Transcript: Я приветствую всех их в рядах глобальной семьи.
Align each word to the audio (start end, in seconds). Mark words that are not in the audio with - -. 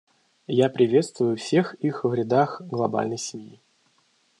Я 0.47 0.71
приветствую 0.71 1.37
всех 1.37 1.75
их 1.75 2.05
в 2.05 2.11
рядах 2.15 2.59
глобальной 2.63 3.19
семьи. 3.19 3.61